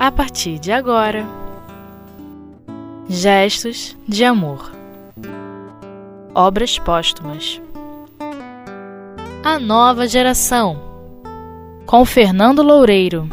a 0.00 0.10
partir 0.10 0.58
de 0.58 0.72
agora. 0.72 1.26
Gestos 3.06 3.94
de 4.08 4.24
Amor 4.24 4.72
Obras 6.34 6.78
Póstumas 6.78 7.60
A 9.44 9.58
Nova 9.58 10.08
Geração 10.08 10.80
com 11.84 12.02
Fernando 12.06 12.62
Loureiro. 12.62 13.28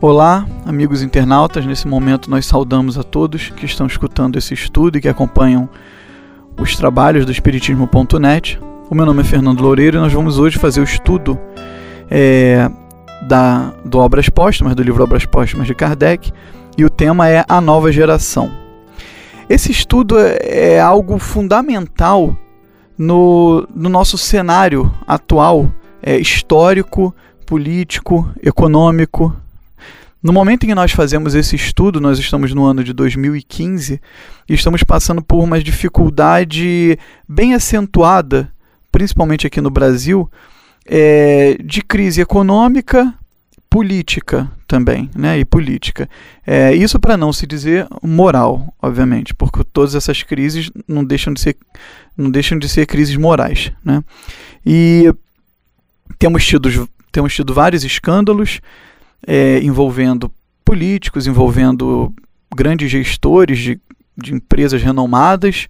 Olá, 0.00 0.44
amigos 0.66 1.02
internautas. 1.02 1.64
Nesse 1.64 1.86
momento 1.86 2.28
nós 2.28 2.46
saudamos 2.46 2.98
a 2.98 3.04
todos 3.04 3.50
que 3.50 3.66
estão 3.66 3.86
escutando 3.86 4.36
esse 4.36 4.54
estudo 4.54 4.98
e 4.98 5.00
que 5.00 5.08
acompanham 5.08 5.68
os 6.60 6.74
trabalhos 6.74 7.24
do 7.24 7.30
Espiritismo.net. 7.30 8.58
O 8.90 8.94
meu 8.94 9.06
nome 9.06 9.20
é 9.20 9.24
Fernando 9.24 9.60
Loureiro 9.60 9.98
e 9.98 10.00
nós 10.00 10.12
vamos 10.12 10.36
hoje 10.36 10.58
fazer 10.58 10.80
o 10.80 10.84
estudo 10.84 11.38
é, 12.10 12.68
da, 13.28 13.74
do 13.84 13.98
Obras 13.98 14.30
Póstumas, 14.30 14.74
do 14.74 14.82
livro 14.82 15.04
Obras 15.04 15.26
Póstumas 15.26 15.66
de 15.66 15.74
Kardec, 15.74 16.32
e 16.78 16.84
o 16.84 16.88
tema 16.88 17.28
é 17.28 17.44
A 17.46 17.60
Nova 17.60 17.92
Geração. 17.92 18.50
Esse 19.50 19.70
estudo 19.70 20.18
é, 20.18 20.38
é 20.40 20.80
algo 20.80 21.18
fundamental 21.18 22.34
no, 22.96 23.68
no 23.74 23.90
nosso 23.90 24.16
cenário 24.16 24.90
atual, 25.06 25.70
é, 26.02 26.16
histórico, 26.16 27.14
político, 27.44 28.28
econômico. 28.42 29.36
No 30.22 30.32
momento 30.32 30.64
em 30.64 30.68
que 30.68 30.74
nós 30.74 30.92
fazemos 30.92 31.34
esse 31.34 31.54
estudo, 31.54 32.00
nós 32.00 32.18
estamos 32.18 32.54
no 32.54 32.64
ano 32.64 32.82
de 32.82 32.94
2015 32.94 34.00
e 34.48 34.54
estamos 34.54 34.82
passando 34.82 35.22
por 35.22 35.44
uma 35.44 35.62
dificuldade 35.62 36.98
bem 37.28 37.54
acentuada, 37.54 38.50
principalmente 38.90 39.46
aqui 39.46 39.60
no 39.60 39.70
Brasil, 39.70 40.30
é, 40.88 41.58
de 41.62 41.82
crise 41.82 42.20
econômica, 42.20 43.14
política 43.68 44.50
também, 44.66 45.10
né? 45.14 45.38
E 45.38 45.44
política. 45.44 46.08
É, 46.46 46.74
isso 46.74 46.98
para 46.98 47.16
não 47.16 47.32
se 47.32 47.46
dizer 47.46 47.86
moral, 48.02 48.74
obviamente, 48.80 49.34
porque 49.34 49.62
todas 49.64 49.94
essas 49.94 50.22
crises 50.22 50.70
não 50.86 51.04
deixam 51.04 51.34
de 51.34 51.40
ser, 51.40 51.56
não 52.16 52.30
deixam 52.30 52.58
de 52.58 52.68
ser 52.68 52.86
crises 52.86 53.16
morais, 53.16 53.70
né? 53.84 54.02
E 54.64 55.12
temos 56.18 56.44
tido, 56.46 56.88
temos 57.12 57.34
tido 57.34 57.52
vários 57.52 57.84
escândalos 57.84 58.60
é, 59.26 59.60
envolvendo 59.62 60.32
políticos, 60.64 61.26
envolvendo 61.26 62.12
grandes 62.54 62.90
gestores 62.90 63.58
de, 63.58 63.80
de 64.16 64.34
empresas 64.34 64.82
renomadas, 64.82 65.68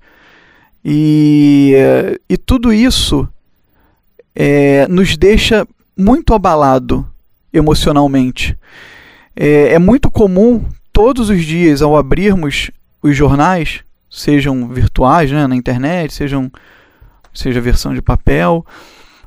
e, 0.84 1.74
e 2.28 2.36
tudo 2.36 2.72
isso 2.72 3.28
é, 4.40 4.86
nos 4.86 5.16
deixa 5.16 5.66
muito 5.96 6.32
abalado 6.32 7.04
emocionalmente. 7.52 8.56
É, 9.34 9.72
é 9.72 9.78
muito 9.80 10.08
comum 10.08 10.64
todos 10.92 11.28
os 11.28 11.44
dias, 11.44 11.82
ao 11.82 11.96
abrirmos 11.96 12.70
os 13.02 13.16
jornais, 13.16 13.80
sejam 14.08 14.68
virtuais, 14.68 15.32
né, 15.32 15.48
na 15.48 15.56
internet, 15.56 16.14
sejam 16.14 16.52
seja 17.34 17.60
versão 17.60 17.92
de 17.92 18.00
papel, 18.00 18.64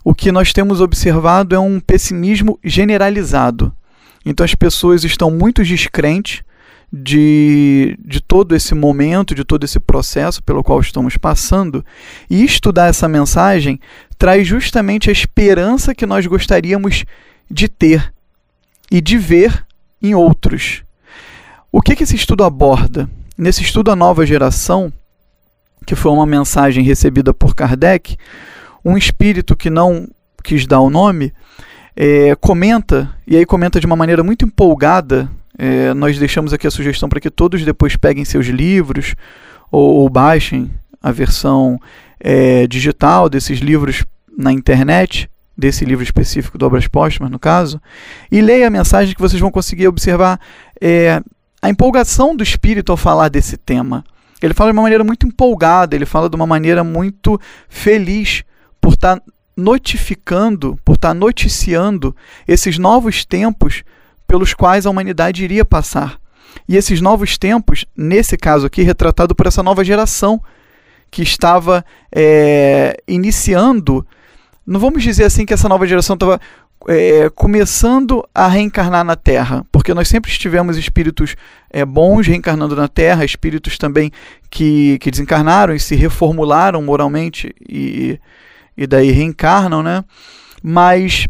o 0.03 0.16
que 0.16 0.31
nós 0.31 0.52
temos 0.53 0.81
observado 0.81 1.56
é 1.56 1.59
um 1.59 1.80
pessimismo 1.80 2.58
generalizado. 2.64 3.72
Então 4.25 4.46
as 4.46 4.56
pessoas 4.56 5.03
estão 5.03 5.30
muito 5.30 5.64
descrentes 5.64 6.42
de, 6.92 7.97
de 8.06 8.20
todo 8.20 8.56
esse 8.56 8.75
momento, 8.75 9.34
de 9.34 9.45
todo 9.45 9.64
esse 9.64 9.80
processo 9.80 10.44
pelo 10.44 10.64
qual 10.64 10.80
estamos 10.81 11.16
passando, 11.16 11.86
e 12.30 12.44
estudar 12.44 12.88
essa 12.88 13.08
mensagem 13.08 13.80
traz 14.17 14.45
justamente 14.45 15.09
a 15.09 15.14
esperança 15.14 15.95
que 15.95 16.06
nós 16.06 16.25
gostaríamos 16.25 17.06
de 17.50 17.69
ter 17.69 18.14
e 18.92 19.00
de 19.00 19.17
ver 19.17 19.66
em 20.02 20.14
outros. 20.14 20.84
O 21.72 21.81
que, 21.81 21.96
que 21.96 22.03
esse 22.03 22.16
estudo 22.16 22.44
aborda? 22.44 23.09
Nesse 23.38 23.63
estudo 23.63 23.91
A 23.91 23.96
Nova 23.96 24.25
Geração, 24.25 24.91
que 25.85 25.96
foi 25.96 26.12
uma 26.12 26.25
mensagem 26.25 26.84
recebida 26.84 27.34
por 27.34 27.56
Kardec, 27.56 28.18
um 28.84 28.97
espírito 28.97 29.56
que 29.56 29.69
não 29.69 30.07
quis 30.44 30.68
dar 30.68 30.81
o 30.81 30.90
nome, 30.90 31.34
é, 31.96 32.35
comenta, 32.35 33.16
e 33.25 33.38
aí 33.38 33.46
comenta 33.46 33.80
de 33.80 33.85
uma 33.85 33.96
maneira 33.96 34.24
muito 34.24 34.44
empolgada 34.44 35.30
é, 35.64 35.94
nós 35.94 36.18
deixamos 36.18 36.54
aqui 36.54 36.66
a 36.66 36.72
sugestão 36.72 37.08
para 37.08 37.20
que 37.20 37.30
todos 37.30 37.64
depois 37.64 37.96
peguem 37.96 38.26
seus 38.26 38.48
livros 38.48 39.14
ou, 39.72 39.98
ou 39.98 40.10
baixem 40.10 40.72
a 41.00 41.12
versão 41.12 41.80
é, 42.20 42.66
digital 42.66 43.30
desses 43.30 43.60
livros 43.60 44.04
na 44.36 44.52
internet, 44.52 45.30
desse 45.56 45.86
livro 45.86 46.04
específico 46.04 46.58
do 46.58 46.66
Obras 46.66 46.88
Póstumas, 46.88 47.32
no 47.32 47.38
caso, 47.38 47.80
e 48.32 48.42
leia 48.42 48.66
a 48.66 48.72
mensagem 48.72 49.14
que 49.14 49.22
vocês 49.22 49.40
vão 49.40 49.52
conseguir 49.52 49.88
observar 49.88 50.40
é, 50.82 51.22
a 51.62 51.70
empolgação 51.70 52.36
do 52.36 52.42
espírito 52.42 52.92
ao 52.92 52.98
falar 52.98 53.30
desse 53.30 53.56
tema. 53.56 54.04
Ele 54.42 54.56
fala 54.56 54.72
de 54.72 54.78
uma 54.78 54.82
maneira 54.82 55.04
muito 55.04 55.28
empolgada, 55.28 55.96
ele 55.96 56.08
fala 56.08 56.28
de 56.28 56.36
uma 56.36 56.48
maneira 56.48 56.84
muito 56.84 57.40
feliz 57.70 58.44
por 58.82 58.94
estar 58.94 59.18
tá 59.18 59.26
notificando, 59.56 60.76
por 60.84 60.96
estar 60.96 61.10
tá 61.10 61.14
noticiando 61.14 62.16
esses 62.48 62.80
novos 62.80 63.24
tempos 63.24 63.84
pelos 64.31 64.53
quais 64.53 64.86
a 64.86 64.90
humanidade 64.90 65.44
iria 65.44 65.66
passar. 65.66 66.18
E 66.66 66.78
esses 66.78 67.02
novos 67.02 67.38
tempos, 67.38 67.86
nesse 67.97 68.38
caso 68.38 68.66
aqui, 68.66 68.81
retratado 68.81 69.36
por 69.36 69.46
essa 69.46 69.62
nova 69.62 69.84
geração 69.84 70.42
que 71.12 71.22
estava 71.22 71.84
é, 72.16 72.96
iniciando. 73.06 74.08
Não 74.66 74.80
vamos 74.80 75.03
dizer 75.03 75.25
assim 75.25 75.46
que 75.46 75.53
essa 75.53 75.68
nova 75.68 75.86
geração 75.86 76.14
estava 76.14 76.40
é, 76.88 77.30
começando 77.36 78.25
a 78.34 78.47
reencarnar 78.47 79.03
na 79.03 79.18
Terra, 79.18 79.66
porque 79.69 79.94
nós 79.94 80.08
sempre 80.08 80.31
tivemos 80.31 80.78
espíritos 80.78 81.36
é, 81.69 81.84
bons 81.84 82.25
reencarnando 82.25 82.74
na 82.74 82.88
Terra, 82.88 83.25
espíritos 83.25 83.78
também 83.78 84.13
que, 84.50 84.98
que 85.00 85.12
desencarnaram 85.12 85.75
e 85.75 85.80
se 85.80 85.94
reformularam 85.94 86.81
moralmente 86.81 87.53
e, 87.68 88.18
e 88.78 88.88
daí 88.88 89.12
reencarnam, 89.12 89.84
né? 89.84 90.06
Mas 90.63 91.28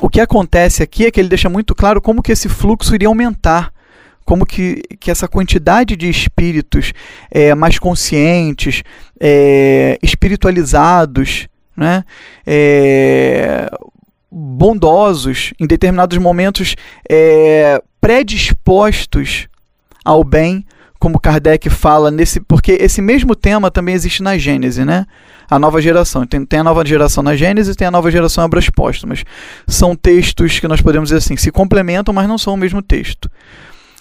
o 0.00 0.08
que 0.08 0.20
acontece 0.20 0.82
aqui 0.82 1.06
é 1.06 1.10
que 1.10 1.20
ele 1.20 1.28
deixa 1.28 1.48
muito 1.48 1.74
claro 1.74 2.00
como 2.00 2.22
que 2.22 2.32
esse 2.32 2.48
fluxo 2.48 2.94
iria 2.94 3.08
aumentar, 3.08 3.72
como 4.24 4.46
que, 4.46 4.82
que 4.98 5.10
essa 5.10 5.28
quantidade 5.28 5.96
de 5.96 6.08
espíritos 6.08 6.92
é, 7.30 7.54
mais 7.54 7.78
conscientes, 7.78 8.82
é, 9.20 9.98
espiritualizados, 10.02 11.48
né, 11.76 12.04
é, 12.46 13.70
bondosos, 14.30 15.52
em 15.58 15.66
determinados 15.66 16.16
momentos 16.18 16.76
predispostos 18.00 19.48
ao 20.04 20.22
bem, 20.24 20.64
como 21.00 21.18
Kardec 21.18 21.68
fala 21.68 22.10
nesse, 22.10 22.38
porque 22.40 22.72
esse 22.72 23.02
mesmo 23.02 23.34
tema 23.34 23.70
também 23.70 23.94
existe 23.94 24.22
na 24.22 24.38
Gênese, 24.38 24.84
né? 24.84 25.06
a 25.50 25.58
nova 25.58 25.82
geração. 25.82 26.24
Tem, 26.24 26.44
tem 26.46 26.60
a 26.60 26.64
nova 26.64 26.86
geração 26.86 27.22
na 27.24 27.34
Gênesis 27.34 27.74
e 27.74 27.76
tem 27.76 27.88
a 27.88 27.90
nova 27.90 28.10
geração 28.10 28.44
em 28.44 28.46
obras 28.46 28.70
póstumas. 28.70 29.24
São 29.66 29.96
textos 29.96 30.60
que 30.60 30.68
nós 30.68 30.80
podemos 30.80 31.08
dizer 31.08 31.18
assim, 31.18 31.36
se 31.36 31.50
complementam, 31.50 32.14
mas 32.14 32.28
não 32.28 32.38
são 32.38 32.54
o 32.54 32.56
mesmo 32.56 32.80
texto. 32.80 33.28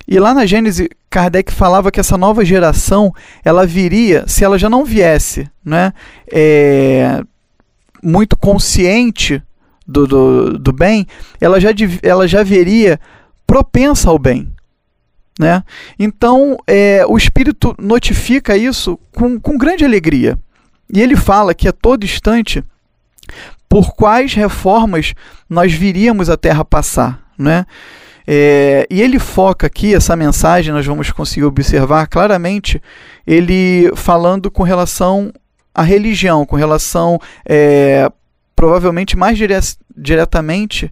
E 0.07 0.19
lá 0.19 0.33
na 0.33 0.45
Gênesis, 0.45 0.87
Kardec 1.09 1.51
falava 1.51 1.91
que 1.91 1.99
essa 1.99 2.17
nova 2.17 2.45
geração, 2.45 3.11
ela 3.43 3.65
viria, 3.65 4.23
se 4.27 4.43
ela 4.43 4.59
já 4.59 4.69
não 4.69 4.85
viesse, 4.85 5.49
né, 5.65 5.91
é, 6.31 7.23
muito 8.03 8.37
consciente 8.37 9.41
do, 9.87 10.05
do, 10.05 10.59
do 10.59 10.71
bem, 10.71 11.07
ela 11.41 11.59
já, 11.59 11.69
ela 12.03 12.27
já 12.27 12.43
viria 12.43 12.99
propensa 13.45 14.09
ao 14.09 14.19
bem. 14.19 14.51
Né? 15.39 15.63
Então, 15.97 16.57
é, 16.67 17.05
o 17.07 17.15
Espírito 17.15 17.73
notifica 17.79 18.57
isso 18.57 18.99
com, 19.13 19.39
com 19.39 19.57
grande 19.57 19.85
alegria. 19.85 20.37
E 20.93 20.99
ele 20.99 21.15
fala 21.15 21.53
que 21.55 21.65
a 21.65 21.71
todo 21.71 22.03
instante 22.03 22.61
por 23.69 23.93
quais 23.93 24.33
reformas 24.33 25.13
nós 25.49 25.71
viríamos 25.71 26.29
a 26.29 26.35
Terra 26.35 26.65
passar, 26.65 27.23
né? 27.37 27.65
É, 28.27 28.85
e 28.91 29.01
ele 29.01 29.17
foca 29.17 29.65
aqui, 29.67 29.95
essa 29.95 30.15
mensagem 30.15 30.73
nós 30.73 30.85
vamos 30.85 31.09
conseguir 31.09 31.45
observar 31.45 32.05
claramente, 32.07 32.81
ele 33.25 33.91
falando 33.95 34.51
com 34.51 34.61
relação 34.61 35.31
à 35.73 35.81
religião, 35.81 36.45
com 36.45 36.55
relação 36.55 37.19
é, 37.47 38.11
provavelmente 38.55 39.17
mais 39.17 39.37
dire 39.37 39.57
diretamente 39.95 40.91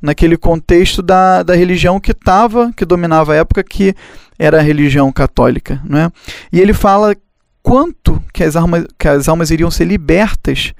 naquele 0.00 0.36
contexto 0.36 1.02
da, 1.02 1.42
da 1.42 1.54
religião 1.54 1.98
que 1.98 2.12
estava, 2.12 2.72
que 2.76 2.84
dominava 2.84 3.32
a 3.32 3.36
época, 3.36 3.62
que 3.64 3.94
era 4.38 4.58
a 4.58 4.62
religião 4.62 5.10
católica. 5.12 5.80
Né? 5.84 6.10
E 6.52 6.60
ele 6.60 6.72
fala 6.72 7.16
quanto 7.62 8.22
que 8.32 8.44
as 8.44 8.56
almas, 8.56 8.86
que 8.98 9.08
as 9.08 9.28
almas 9.28 9.50
iriam 9.50 9.70
ser 9.70 9.84
libertas, 9.84 10.72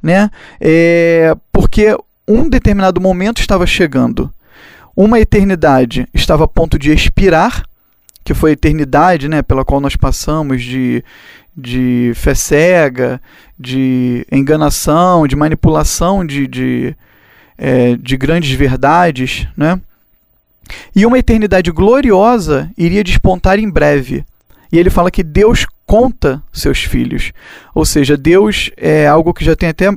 né? 0.00 0.30
É, 0.60 1.34
porque 1.50 1.96
um 2.28 2.48
determinado 2.48 3.00
momento 3.00 3.40
estava 3.40 3.66
chegando. 3.66 4.32
Uma 4.94 5.18
eternidade 5.18 6.06
estava 6.12 6.44
a 6.44 6.48
ponto 6.48 6.78
de 6.78 6.92
expirar, 6.92 7.64
que 8.22 8.34
foi 8.34 8.50
a 8.50 8.52
eternidade 8.52 9.28
né, 9.28 9.42
pela 9.42 9.64
qual 9.64 9.80
nós 9.80 9.96
passamos 9.96 10.62
de, 10.62 11.02
de 11.56 12.12
fé 12.14 12.34
cega, 12.34 13.20
de 13.58 14.26
enganação, 14.30 15.26
de 15.26 15.34
manipulação 15.34 16.24
de, 16.26 16.46
de, 16.46 16.96
é, 17.58 17.96
de 17.96 18.16
grandes 18.16 18.52
verdades, 18.52 19.46
né? 19.56 19.78
E 20.94 21.04
uma 21.04 21.18
eternidade 21.18 21.70
gloriosa 21.70 22.70
iria 22.78 23.02
despontar 23.02 23.58
em 23.58 23.68
breve. 23.68 24.24
E 24.70 24.78
ele 24.78 24.90
fala 24.90 25.10
que 25.10 25.22
Deus 25.22 25.66
conta 25.84 26.42
seus 26.52 26.78
filhos. 26.84 27.32
Ou 27.74 27.84
seja, 27.84 28.16
Deus 28.16 28.70
é 28.76 29.06
algo 29.06 29.34
que 29.34 29.44
já 29.44 29.56
tem 29.56 29.70
até 29.70 29.90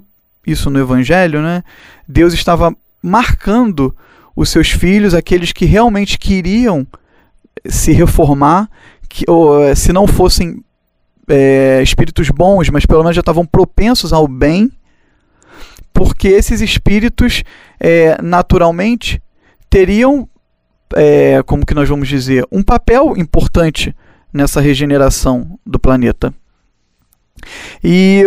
isso 0.48 0.70
no 0.70 0.80
Evangelho, 0.80 1.42
né? 1.42 1.64
Deus 2.08 2.34
estava 2.34 2.76
marcando 3.02 3.96
os 4.36 4.50
seus 4.50 4.70
filhos, 4.70 5.14
aqueles 5.14 5.52
que 5.52 5.66
realmente 5.66 6.18
queriam 6.18 6.88
se 7.66 7.92
reformar, 7.92 8.70
que, 9.10 9.26
ou, 9.28 9.76
se 9.76 9.92
não 9.92 10.08
fossem 10.08 10.64
é, 11.28 11.82
espíritos 11.84 12.30
bons, 12.30 12.70
mas 12.70 12.86
pelo 12.86 13.04
menos 13.04 13.16
já 13.16 13.20
estavam 13.20 13.46
propensos 13.46 14.14
ao 14.14 14.28
bem, 14.28 14.72
porque 15.94 16.28
esses 16.28 16.62
espíritos 16.62 17.44
é, 17.80 18.22
naturalmente 18.22 19.22
teriam, 19.70 20.28
é, 20.96 21.42
como 21.44 21.66
que 21.66 21.74
nós 21.74 21.88
vamos 21.88 22.08
dizer, 22.08 22.46
um 22.52 22.64
papel 22.64 23.16
importante 23.18 23.96
nessa 24.34 24.62
regeneração 24.62 25.60
do 25.66 25.80
planeta. 25.80 26.34
E 27.84 28.24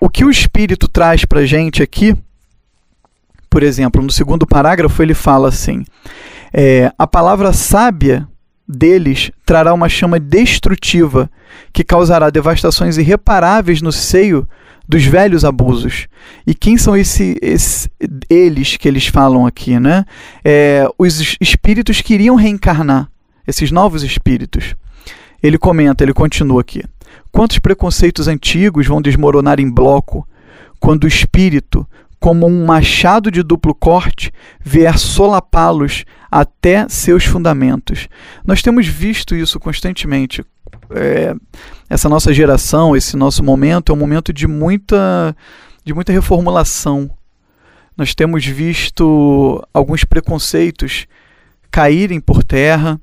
o 0.00 0.08
que 0.08 0.24
o 0.24 0.30
Espírito 0.30 0.88
traz 0.88 1.24
para 1.24 1.46
gente 1.46 1.82
aqui, 1.82 2.16
por 3.48 3.62
exemplo, 3.62 4.02
no 4.02 4.10
segundo 4.10 4.46
parágrafo, 4.46 5.02
ele 5.02 5.14
fala 5.14 5.48
assim: 5.48 5.84
é, 6.52 6.92
a 6.98 7.06
palavra 7.06 7.52
sábia 7.52 8.28
deles 8.66 9.30
trará 9.44 9.72
uma 9.74 9.88
chama 9.88 10.18
destrutiva 10.18 11.30
que 11.72 11.84
causará 11.84 12.30
devastações 12.30 12.96
irreparáveis 12.96 13.82
no 13.82 13.92
seio 13.92 14.48
dos 14.88 15.04
velhos 15.04 15.44
abusos. 15.44 16.06
E 16.46 16.54
quem 16.54 16.76
são 16.76 16.96
esse, 16.96 17.36
esse 17.40 17.88
eles 18.28 18.76
que 18.76 18.86
eles 18.86 19.06
falam 19.06 19.46
aqui, 19.46 19.78
né? 19.80 20.04
É, 20.44 20.86
os 20.98 21.36
espíritos 21.40 22.00
que 22.00 22.14
iriam 22.14 22.36
reencarnar, 22.36 23.08
esses 23.46 23.70
novos 23.70 24.02
espíritos. 24.02 24.74
Ele 25.42 25.58
comenta, 25.58 26.02
ele 26.02 26.14
continua 26.14 26.60
aqui. 26.60 26.82
Quantos 27.30 27.58
preconceitos 27.58 28.28
antigos 28.28 28.86
vão 28.86 29.02
desmoronar 29.02 29.60
em 29.60 29.70
bloco 29.70 30.26
quando 30.80 31.04
o 31.04 31.08
espírito, 31.08 31.86
como 32.18 32.46
um 32.46 32.64
machado 32.64 33.30
de 33.30 33.42
duplo 33.42 33.74
corte, 33.74 34.32
vier 34.60 34.98
solapá-los 34.98 36.04
até 36.30 36.88
seus 36.88 37.24
fundamentos? 37.24 38.08
Nós 38.46 38.62
temos 38.62 38.86
visto 38.86 39.34
isso 39.34 39.60
constantemente. 39.60 40.42
É, 40.90 41.34
essa 41.88 42.08
nossa 42.08 42.32
geração, 42.32 42.96
esse 42.96 43.16
nosso 43.16 43.42
momento, 43.42 43.92
é 43.92 43.94
um 43.94 43.98
momento 43.98 44.32
de 44.32 44.46
muita, 44.46 45.36
de 45.84 45.94
muita 45.94 46.12
reformulação. 46.12 47.10
Nós 47.96 48.14
temos 48.14 48.44
visto 48.44 49.62
alguns 49.72 50.04
preconceitos 50.04 51.06
caírem 51.70 52.20
por 52.20 52.42
terra 52.42 53.00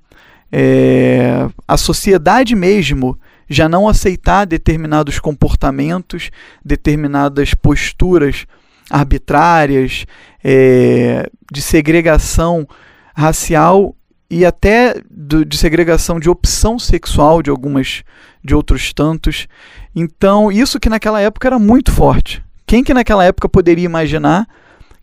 é, 0.51 1.47
a 1.67 1.77
sociedade 1.77 2.55
mesmo 2.55 3.17
já 3.49 3.69
não 3.69 3.87
aceitar 3.87 4.45
determinados 4.45 5.19
comportamentos, 5.19 6.29
determinadas 6.63 7.53
posturas 7.53 8.45
arbitrárias, 8.89 10.05
é, 10.43 11.29
de 11.51 11.61
segregação 11.61 12.67
racial 13.15 13.95
e 14.31 14.45
até 14.45 14.95
do, 15.11 15.43
de 15.43 15.57
segregação 15.57 16.17
de 16.17 16.29
opção 16.29 16.79
sexual 16.79 17.41
de 17.43 17.49
algumas 17.49 18.01
de 18.41 18.55
outros 18.55 18.93
tantos. 18.93 19.45
Então, 19.93 20.49
isso 20.49 20.79
que 20.79 20.89
naquela 20.89 21.19
época 21.19 21.49
era 21.49 21.59
muito 21.59 21.91
forte. 21.91 22.41
Quem 22.65 22.81
que 22.81 22.93
naquela 22.93 23.25
época 23.25 23.49
poderia 23.49 23.83
imaginar 23.83 24.47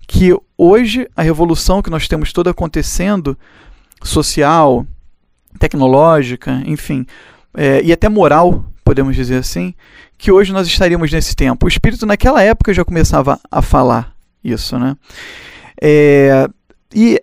que 0.06 0.34
hoje 0.56 1.06
a 1.14 1.20
revolução 1.20 1.82
que 1.82 1.90
nós 1.90 2.08
temos 2.08 2.32
toda 2.32 2.50
acontecendo, 2.50 3.38
social, 4.02 4.86
tecnológica, 5.58 6.62
enfim, 6.64 7.04
é, 7.52 7.82
e 7.82 7.92
até 7.92 8.08
moral, 8.08 8.64
podemos 8.82 9.14
dizer 9.14 9.36
assim, 9.36 9.74
que 10.16 10.32
hoje 10.32 10.54
nós 10.54 10.66
estaríamos 10.66 11.12
nesse 11.12 11.36
tempo. 11.36 11.66
O 11.66 11.68
Espírito 11.68 12.06
naquela 12.06 12.42
época 12.42 12.72
já 12.72 12.82
começava 12.82 13.38
a 13.50 13.60
falar 13.60 14.14
isso, 14.42 14.78
né? 14.78 14.96
É, 15.80 16.48
e 16.94 17.22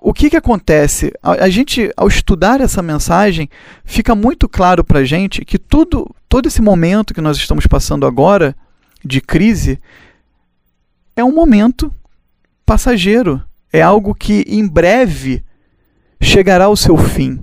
o 0.00 0.14
que, 0.14 0.30
que 0.30 0.36
acontece? 0.36 1.12
A, 1.22 1.44
a, 1.44 1.50
gente, 1.50 1.92
ao 1.96 2.08
estudar 2.08 2.60
essa 2.60 2.82
mensagem, 2.82 3.48
fica 3.84 4.14
muito 4.14 4.48
claro 4.48 4.82
para 4.82 5.00
a 5.00 5.04
gente 5.04 5.44
que 5.44 5.58
tudo, 5.58 6.08
todo 6.28 6.46
esse 6.46 6.62
momento 6.62 7.12
que 7.12 7.20
nós 7.20 7.36
estamos 7.36 7.66
passando 7.66 8.06
agora, 8.06 8.56
de 9.04 9.20
crise, 9.20 9.78
é 11.14 11.22
um 11.22 11.32
momento 11.32 11.92
passageiro. 12.64 13.42
É 13.72 13.82
algo 13.82 14.14
que 14.14 14.44
em 14.48 14.66
breve 14.66 15.44
chegará 16.20 16.64
ao 16.64 16.76
seu 16.76 16.96
fim. 16.96 17.42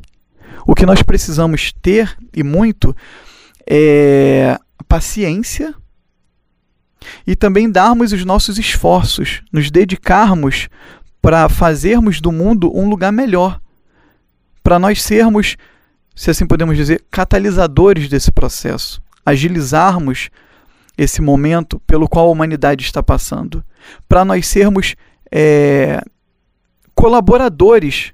O 0.65 0.75
que 0.75 0.86
nós 0.86 1.01
precisamos 1.01 1.71
ter, 1.81 2.18
e 2.36 2.44
muito, 2.44 2.95
é 3.69 4.57
paciência 4.88 5.74
e 7.25 7.36
também 7.36 7.69
darmos 7.69 8.12
os 8.12 8.25
nossos 8.25 8.57
esforços, 8.57 9.42
nos 9.51 9.69
dedicarmos 9.69 10.69
para 11.21 11.47
fazermos 11.49 12.21
do 12.21 12.31
mundo 12.31 12.71
um 12.75 12.89
lugar 12.89 13.11
melhor, 13.11 13.59
para 14.63 14.79
nós 14.79 15.01
sermos, 15.01 15.55
se 16.15 16.29
assim 16.29 16.45
podemos 16.45 16.75
dizer, 16.75 17.03
catalisadores 17.09 18.09
desse 18.09 18.31
processo, 18.31 19.01
agilizarmos 19.25 20.29
esse 20.97 21.21
momento 21.21 21.79
pelo 21.85 22.07
qual 22.07 22.27
a 22.27 22.31
humanidade 22.31 22.83
está 22.83 23.03
passando, 23.03 23.63
para 24.09 24.25
nós 24.25 24.47
sermos 24.47 24.95
é, 25.31 26.01
colaboradores 26.95 28.13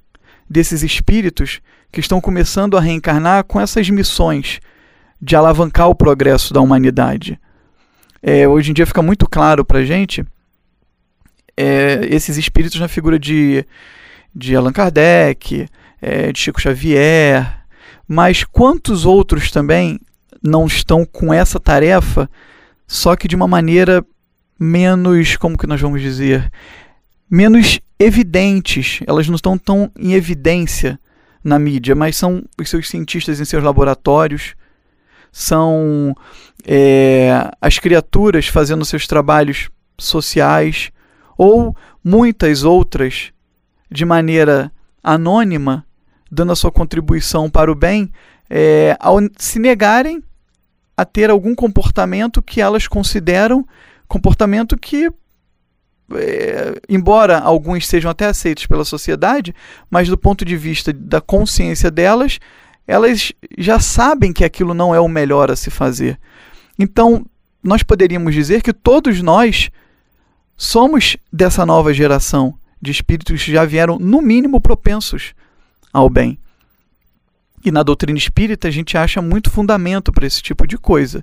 desses 0.50 0.84
espíritos 0.84 1.62
que 1.92 2.00
estão 2.00 2.20
começando 2.20 2.78
a 2.78 2.82
reencarnar 2.82 3.44
com 3.46 3.60
essas 3.60 3.90
missões 3.90 4.60
de 5.22 5.36
alavancar 5.36 5.88
o 5.88 5.96
progresso 5.96 6.54
da 6.54 6.60
humanidade. 6.60 7.40
É, 8.22 8.48
hoje 8.48 8.72
em 8.72 8.74
dia 8.74 8.86
fica 8.86 9.02
muito 9.02 9.28
claro 9.28 9.64
para 9.64 9.80
a 9.80 9.86
gente 9.86 10.26
é, 11.56 12.08
esses 12.10 12.38
espíritos 12.38 12.80
na 12.80 12.88
figura 12.88 13.18
de, 13.20 13.66
de 14.34 14.56
Allan 14.56 14.72
Kardec, 14.72 15.68
é, 16.02 16.32
de 16.32 16.40
Chico 16.40 16.62
Xavier, 16.62 17.64
mas 18.08 18.44
quantos 18.44 19.06
outros 19.06 19.52
também 19.52 20.00
não 20.42 20.66
estão 20.68 21.06
com 21.06 21.34
essa 21.34 21.60
tarefa, 21.60 22.30
só 22.88 23.16
que 23.16 23.28
de 23.28 23.36
uma 23.36 23.48
maneira 23.48 24.06
menos, 24.60 25.38
como 25.38 25.58
que 25.58 25.68
nós 25.68 25.80
vamos 25.80 26.02
dizer, 26.02 26.52
menos 27.30 27.80
evidentes, 27.98 29.00
elas 29.08 29.28
não 29.28 29.36
estão 29.36 29.58
tão 29.58 29.90
em 29.98 30.14
evidência 30.14 31.00
na 31.44 31.58
mídia, 31.58 31.96
mas 31.96 32.16
são 32.16 32.44
os 32.60 32.70
seus 32.70 32.90
cientistas 32.90 33.40
em 33.40 33.46
seus 33.46 33.64
laboratórios, 33.64 34.56
são 35.32 36.16
é, 36.66 37.50
as 37.60 37.80
criaturas 37.80 38.48
fazendo 38.48 38.86
seus 38.86 39.08
trabalhos 39.08 39.70
sociais, 39.98 40.92
ou 41.38 41.76
muitas 42.04 42.64
outras 42.64 43.32
de 43.90 44.06
maneira 44.06 44.72
anônima, 45.04 45.86
dando 46.32 46.52
a 46.52 46.56
sua 46.56 46.72
contribuição 46.72 47.50
para 47.50 47.72
o 47.72 47.76
bem, 47.76 48.12
é, 48.50 48.96
ao 49.00 49.20
se 49.38 49.60
negarem 49.60 50.24
a 50.96 51.06
ter 51.06 51.30
algum 51.30 51.56
comportamento 51.56 52.42
que 52.42 52.62
elas 52.62 52.88
consideram 52.88 53.66
comportamento 54.08 54.78
que 54.78 55.10
é, 56.16 56.80
embora 56.88 57.40
alguns 57.40 57.88
sejam 57.88 58.12
até 58.12 58.26
aceitos 58.26 58.68
pela 58.68 58.86
sociedade, 58.86 59.56
mas 59.90 60.08
do 60.08 60.18
ponto 60.18 60.46
de 60.46 60.56
vista 60.56 60.94
da 60.94 61.20
consciência 61.22 61.90
delas, 61.90 62.40
elas 62.86 63.32
já 63.58 63.80
sabem 63.80 64.34
que 64.34 64.44
aquilo 64.44 64.74
não 64.74 64.94
é 64.94 65.00
o 65.00 65.08
melhor 65.08 65.50
a 65.50 65.56
se 65.56 65.72
fazer. 65.72 66.20
Então, 66.78 67.26
nós 67.64 67.82
poderíamos 67.82 68.36
dizer 68.36 68.62
que 68.62 68.74
todos 68.74 69.22
nós 69.22 69.72
somos 70.56 71.18
dessa 71.32 71.66
nova 71.66 71.94
geração 71.94 72.54
de 72.82 72.92
espíritos 72.92 73.44
que 73.44 73.52
já 73.52 73.66
vieram, 73.66 73.98
no 73.98 74.22
mínimo, 74.22 74.60
propensos 74.60 75.34
ao 75.92 76.10
bem. 76.10 76.38
E 77.64 77.72
na 77.72 77.82
doutrina 77.82 78.18
espírita 78.18 78.68
a 78.68 78.72
gente 78.72 78.98
acha 78.98 79.22
muito 79.22 79.50
fundamento 79.50 80.12
para 80.12 80.28
esse 80.28 80.42
tipo 80.42 80.68
de 80.68 80.78
coisa. 80.78 81.22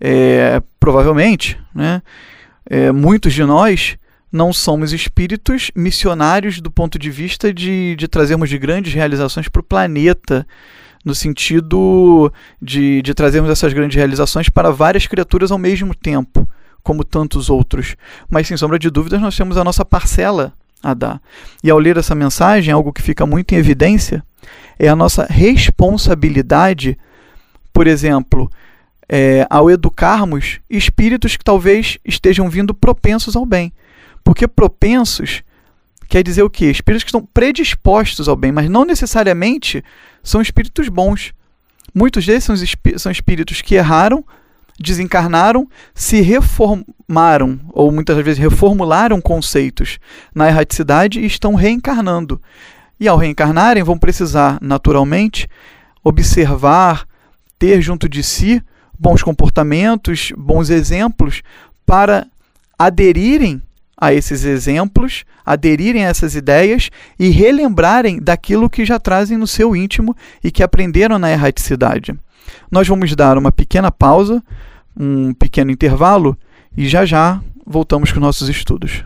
É, 0.00 0.62
provavelmente, 0.80 1.58
né, 1.74 2.02
é, 2.64 2.90
muitos 2.92 3.34
de 3.34 3.44
nós 3.44 3.98
não 4.32 4.52
somos 4.52 4.92
espíritos 4.92 5.70
missionários 5.74 6.60
do 6.60 6.70
ponto 6.70 6.98
de 6.98 7.10
vista 7.10 7.52
de, 7.52 7.94
de 7.96 8.08
trazermos 8.08 8.48
de 8.48 8.58
grandes 8.58 8.92
realizações 8.92 9.48
para 9.48 9.60
o 9.60 9.64
planeta, 9.64 10.46
no 11.04 11.14
sentido 11.14 12.32
de, 12.60 13.00
de 13.02 13.14
trazermos 13.14 13.50
essas 13.50 13.72
grandes 13.72 13.96
realizações 13.96 14.48
para 14.48 14.70
várias 14.70 15.06
criaturas 15.06 15.52
ao 15.52 15.58
mesmo 15.58 15.94
tempo, 15.94 16.48
como 16.86 17.02
tantos 17.02 17.50
outros. 17.50 17.96
Mas, 18.30 18.46
sem 18.46 18.56
sombra 18.56 18.78
de 18.78 18.88
dúvidas, 18.88 19.20
nós 19.20 19.36
temos 19.36 19.56
a 19.56 19.64
nossa 19.64 19.84
parcela 19.84 20.52
a 20.80 20.94
dar. 20.94 21.20
E 21.64 21.68
ao 21.68 21.80
ler 21.80 21.96
essa 21.96 22.14
mensagem, 22.14 22.72
algo 22.72 22.92
que 22.92 23.02
fica 23.02 23.26
muito 23.26 23.52
em 23.52 23.58
evidência 23.58 24.22
é 24.78 24.86
a 24.86 24.94
nossa 24.94 25.26
responsabilidade, 25.28 26.96
por 27.72 27.88
exemplo, 27.88 28.48
é, 29.08 29.44
ao 29.50 29.68
educarmos 29.68 30.60
espíritos 30.70 31.36
que 31.36 31.42
talvez 31.42 31.98
estejam 32.04 32.48
vindo 32.48 32.72
propensos 32.72 33.34
ao 33.34 33.44
bem. 33.44 33.72
Porque 34.22 34.46
propensos 34.46 35.42
quer 36.08 36.22
dizer 36.22 36.44
o 36.44 36.50
quê? 36.50 36.66
Espíritos 36.66 37.02
que 37.02 37.08
estão 37.08 37.28
predispostos 37.34 38.28
ao 38.28 38.36
bem, 38.36 38.52
mas 38.52 38.70
não 38.70 38.84
necessariamente 38.84 39.82
são 40.22 40.40
espíritos 40.40 40.88
bons. 40.88 41.34
Muitos 41.92 42.24
desses 42.24 42.44
são, 42.44 42.54
são 42.96 43.10
espíritos 43.10 43.60
que 43.60 43.74
erraram, 43.74 44.24
desencarnaram, 44.78 45.68
se 45.94 46.20
reformaram, 46.20 47.60
ou 47.70 47.90
muitas 47.90 48.16
vezes 48.24 48.38
reformularam 48.38 49.20
conceitos 49.20 49.98
na 50.34 50.48
erraticidade 50.48 51.20
e 51.20 51.26
estão 51.26 51.54
reencarnando. 51.54 52.40
E 52.98 53.08
ao 53.08 53.16
reencarnarem, 53.16 53.82
vão 53.82 53.98
precisar, 53.98 54.58
naturalmente, 54.60 55.48
observar, 56.02 57.06
ter 57.58 57.80
junto 57.80 58.08
de 58.08 58.22
si 58.22 58.62
bons 58.98 59.22
comportamentos, 59.22 60.32
bons 60.36 60.70
exemplos, 60.70 61.42
para 61.84 62.26
aderirem 62.78 63.62
a 63.98 64.12
esses 64.12 64.44
exemplos, 64.44 65.24
aderirem 65.44 66.04
a 66.04 66.08
essas 66.08 66.34
ideias 66.34 66.90
e 67.18 67.30
relembrarem 67.30 68.20
daquilo 68.20 68.68
que 68.68 68.84
já 68.84 68.98
trazem 68.98 69.38
no 69.38 69.46
seu 69.46 69.74
íntimo 69.74 70.14
e 70.44 70.50
que 70.50 70.62
aprenderam 70.62 71.18
na 71.18 71.30
erraticidade. 71.30 72.14
Nós 72.70 72.86
vamos 72.86 73.14
dar 73.14 73.38
uma 73.38 73.50
pequena 73.50 73.90
pausa, 73.90 74.42
um 74.96 75.34
pequeno 75.34 75.70
intervalo 75.70 76.36
e 76.76 76.88
já 76.88 77.04
já 77.04 77.40
voltamos 77.66 78.12
com 78.12 78.20
nossos 78.20 78.48
estudos. 78.48 79.04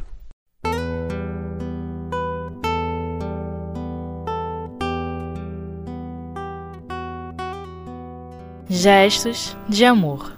Gestos 8.68 9.56
de 9.68 9.84
amor. 9.84 10.32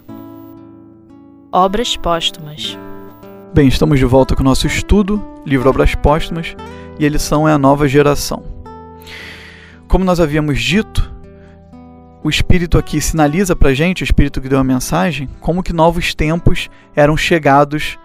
Obras 1.51 1.95
póstumas. 1.95 2.77
Bem, 3.53 3.67
estamos 3.67 3.99
de 3.99 4.05
volta 4.05 4.35
com 4.35 4.41
o 4.41 4.43
nosso 4.43 4.65
estudo, 4.65 5.23
livro 5.45 5.69
Obras 5.69 5.93
Póstumas, 5.93 6.55
e 6.99 7.05
a 7.05 7.09
lição 7.09 7.47
é 7.47 7.53
a 7.53 7.59
nova 7.59 7.87
geração. 7.87 8.43
Como 9.87 10.03
nós 10.03 10.19
havíamos 10.19 10.59
dito, 10.59 11.12
o 12.23 12.29
Espírito 12.29 12.77
aqui 12.77 13.01
sinaliza 13.01 13.55
para 13.55 13.69
a 13.69 13.73
gente, 13.73 14.01
o 14.01 14.05
Espírito 14.05 14.39
que 14.39 14.47
deu 14.47 14.57
a 14.57 14.63
mensagem, 14.63 15.29
como 15.41 15.61
que 15.61 15.73
novos 15.73 16.15
tempos 16.15 16.69
eram 16.95 17.17
chegados 17.17 17.97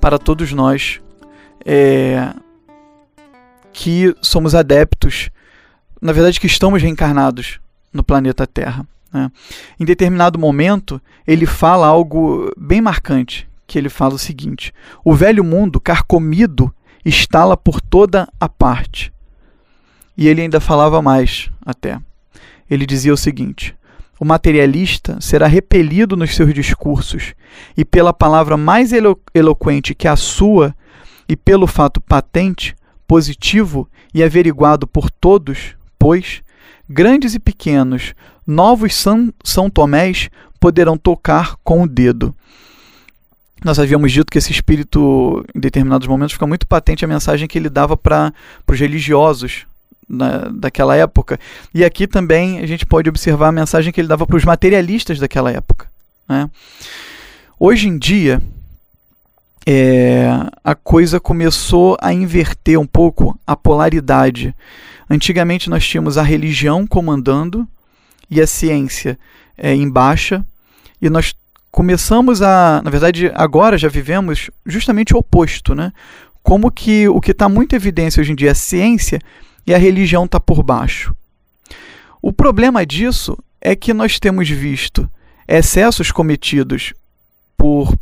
para 0.00 0.18
todos 0.18 0.52
nós 0.52 1.00
é, 1.64 2.32
que 3.72 4.14
somos 4.22 4.54
adeptos, 4.54 5.28
na 6.00 6.12
verdade 6.12 6.40
que 6.40 6.46
estamos 6.46 6.82
reencarnados 6.82 7.60
no 7.92 8.02
planeta 8.02 8.46
Terra. 8.46 8.86
Né? 9.12 9.30
Em 9.78 9.84
determinado 9.84 10.38
momento, 10.38 11.00
ele 11.26 11.44
fala 11.44 11.86
algo 11.86 12.50
bem 12.56 12.80
marcante, 12.80 13.46
que 13.66 13.78
ele 13.78 13.90
fala 13.90 14.14
o 14.14 14.18
seguinte: 14.18 14.72
O 15.04 15.14
velho 15.14 15.44
mundo 15.44 15.78
carcomido 15.80 16.74
estala 17.04 17.56
por 17.56 17.80
toda 17.80 18.26
a 18.40 18.48
parte. 18.48 19.12
E 20.16 20.28
ele 20.28 20.42
ainda 20.42 20.60
falava 20.60 21.02
mais 21.02 21.50
até. 21.64 22.00
Ele 22.70 22.86
dizia 22.86 23.12
o 23.12 23.16
seguinte: 23.16 23.74
O 24.18 24.24
materialista 24.24 25.18
será 25.20 25.46
repelido 25.46 26.16
nos 26.16 26.34
seus 26.36 26.54
discursos, 26.54 27.34
e 27.76 27.84
pela 27.84 28.12
palavra 28.12 28.56
mais 28.56 28.92
elo 28.92 29.20
eloquente 29.34 29.94
que 29.94 30.06
a 30.06 30.14
sua, 30.14 30.74
e 31.28 31.36
pelo 31.36 31.66
fato 31.66 32.00
patente, 32.00 32.76
positivo 33.06 33.88
e 34.14 34.22
averiguado 34.22 34.86
por 34.86 35.10
todos, 35.10 35.74
pois, 35.98 36.42
grandes 36.88 37.34
e 37.34 37.40
pequenos, 37.40 38.14
novos 38.46 38.94
São, 38.94 39.32
São 39.42 39.68
Tomés 39.68 40.30
poderão 40.60 40.96
tocar 40.96 41.56
com 41.64 41.82
o 41.82 41.88
dedo. 41.88 42.34
Nós 43.64 43.78
havíamos 43.78 44.10
dito 44.10 44.30
que 44.30 44.38
esse 44.38 44.52
espírito, 44.52 45.44
em 45.54 45.60
determinados 45.60 46.08
momentos, 46.08 46.32
fica 46.32 46.46
muito 46.46 46.66
patente 46.66 47.04
a 47.04 47.08
mensagem 47.08 47.46
que 47.46 47.58
ele 47.58 47.68
dava 47.68 47.96
para 47.96 48.32
os 48.66 48.78
religiosos 48.80 49.66
na, 50.10 50.48
daquela 50.52 50.96
época. 50.96 51.38
E 51.72 51.84
aqui 51.84 52.06
também 52.06 52.58
a 52.58 52.66
gente 52.66 52.84
pode 52.84 53.08
observar 53.08 53.48
a 53.48 53.52
mensagem 53.52 53.92
que 53.92 54.00
ele 54.00 54.08
dava 54.08 54.26
para 54.26 54.36
os 54.36 54.44
materialistas 54.44 55.18
daquela 55.18 55.52
época. 55.52 55.86
Né? 56.28 56.50
Hoje 57.58 57.88
em 57.88 57.96
dia, 57.96 58.42
é, 59.66 60.28
a 60.64 60.74
coisa 60.74 61.20
começou 61.20 61.96
a 62.00 62.12
inverter 62.12 62.78
um 62.78 62.86
pouco 62.86 63.38
a 63.46 63.54
polaridade. 63.54 64.54
Antigamente 65.08 65.70
nós 65.70 65.86
tínhamos 65.86 66.18
a 66.18 66.22
religião 66.22 66.86
comandando 66.86 67.66
e 68.28 68.40
a 68.40 68.46
ciência 68.46 69.18
é, 69.56 69.74
em 69.74 69.88
baixa, 69.88 70.44
e 71.02 71.10
nós 71.10 71.34
começamos 71.70 72.42
a, 72.42 72.80
na 72.84 72.90
verdade, 72.90 73.30
agora 73.34 73.76
já 73.76 73.88
vivemos 73.88 74.50
justamente 74.64 75.14
o 75.14 75.18
oposto, 75.18 75.74
né? 75.74 75.92
Como 76.42 76.70
que 76.70 77.08
o 77.08 77.20
que 77.20 77.32
está 77.32 77.48
muito 77.48 77.74
em 77.74 77.76
evidência 77.76 78.20
hoje 78.20 78.32
em 78.32 78.34
dia 78.34 78.48
é 78.48 78.52
a 78.52 78.54
ciência 78.54 79.20
e 79.66 79.74
a 79.74 79.78
religião 79.78 80.24
está 80.24 80.40
por 80.40 80.62
baixo. 80.62 81.14
O 82.22 82.32
problema 82.32 82.84
disso 82.84 83.38
é 83.60 83.74
que 83.74 83.94
nós 83.94 84.18
temos 84.18 84.48
visto 84.48 85.08
excessos 85.46 86.12
cometidos 86.12 86.92
por 87.56 87.94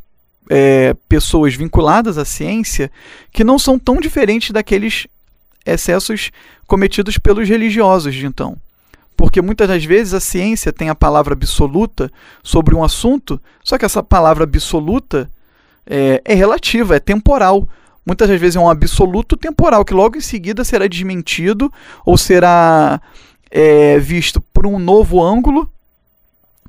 é, 0.50 0.94
pessoas 1.08 1.54
vinculadas 1.54 2.18
à 2.18 2.24
ciência 2.24 2.90
que 3.32 3.44
não 3.44 3.58
são 3.58 3.78
tão 3.78 4.00
diferentes 4.00 4.50
daqueles 4.50 5.06
excessos 5.64 6.30
cometidos 6.66 7.18
pelos 7.18 7.48
religiosos 7.48 8.14
de 8.14 8.26
então. 8.26 8.56
Porque 9.16 9.42
muitas 9.42 9.66
das 9.68 9.84
vezes 9.84 10.14
a 10.14 10.20
ciência 10.20 10.72
tem 10.72 10.88
a 10.88 10.94
palavra 10.94 11.34
absoluta 11.34 12.10
sobre 12.42 12.74
um 12.74 12.84
assunto, 12.84 13.40
só 13.64 13.76
que 13.76 13.84
essa 13.84 14.02
palavra 14.02 14.44
absoluta 14.44 15.28
é, 15.86 16.22
é 16.24 16.34
relativa, 16.34 16.96
é 16.96 17.00
temporal. 17.00 17.68
Muitas 18.08 18.26
das 18.26 18.40
vezes 18.40 18.56
é 18.56 18.58
um 18.58 18.70
absoluto 18.70 19.36
temporal, 19.36 19.84
que 19.84 19.92
logo 19.92 20.16
em 20.16 20.22
seguida 20.22 20.64
será 20.64 20.86
desmentido 20.86 21.70
ou 22.06 22.16
será 22.16 23.02
é, 23.50 23.98
visto 23.98 24.40
por 24.40 24.66
um 24.66 24.78
novo 24.78 25.22
ângulo, 25.22 25.70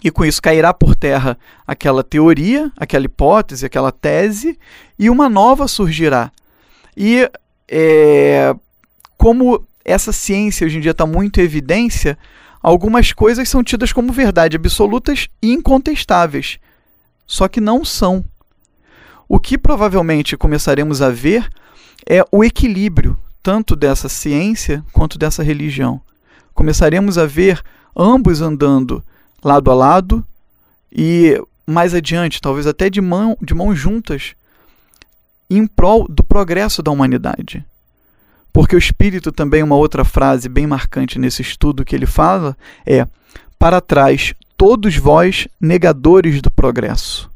e 0.04 0.12
com 0.12 0.26
isso 0.26 0.42
cairá 0.42 0.74
por 0.74 0.98
terra 0.98 1.38
aquela 1.66 2.04
teoria, 2.04 2.70
aquela 2.76 3.06
hipótese, 3.06 3.66
aquela 3.66 3.90
tese, 3.90 4.60
e 5.00 5.10
uma 5.10 5.30
nova 5.30 5.66
surgirá. 5.66 6.30
E 6.98 7.32
é, 7.70 8.54
como 9.18 9.66
essa 9.86 10.12
ciência 10.12 10.68
hoje 10.68 10.78
em 10.78 10.82
dia 10.82 10.92
está 10.92 11.06
muito 11.06 11.40
em 11.40 11.44
evidência, 11.46 12.18
algumas 12.62 13.14
coisas 13.14 13.48
são 13.48 13.64
tidas 13.64 13.94
como 13.94 14.12
verdade 14.12 14.58
absolutas 14.58 15.30
e 15.42 15.54
incontestáveis, 15.54 16.60
só 17.26 17.48
que 17.48 17.62
não 17.62 17.86
são. 17.86 18.26
O 19.32 19.40
que 19.40 19.60
provavelmente 19.60 20.36
começaremos 20.36 21.04
a 21.04 21.12
ver 21.12 21.48
é 22.10 22.26
o 22.32 22.44
equilíbrio 22.44 23.16
tanto 23.44 23.76
dessa 23.76 24.10
ciência 24.10 24.84
quanto 24.92 25.20
dessa 25.20 25.44
religião. 25.44 26.02
Começaremos 26.52 27.16
a 27.16 27.28
ver 27.28 27.62
ambos 27.96 28.42
andando 28.42 29.04
lado 29.44 29.70
a 29.70 29.76
lado 29.76 30.26
e 30.92 31.40
mais 31.66 31.94
adiante, 31.94 32.42
talvez 32.42 32.66
até 32.66 32.90
de, 32.90 33.00
mão, 33.00 33.38
de 33.40 33.54
mãos 33.54 33.76
juntas, 33.78 34.34
em 35.48 35.68
prol 35.68 36.08
do 36.08 36.24
progresso 36.24 36.82
da 36.82 36.90
humanidade. 36.90 37.64
Porque 38.52 38.76
o 38.76 38.80
Espírito 38.80 39.32
também, 39.32 39.62
uma 39.62 39.76
outra 39.76 40.04
frase 40.04 40.50
bem 40.50 40.66
marcante 40.66 41.20
nesse 41.20 41.44
estudo 41.44 41.86
que 41.86 41.96
ele 41.96 42.08
fala 42.08 42.58
é: 42.84 43.08
Para 43.60 43.80
trás, 43.80 44.34
todos 44.58 44.98
vós 44.98 45.48
negadores 45.62 46.42
do 46.42 46.50
progresso. 46.50 47.29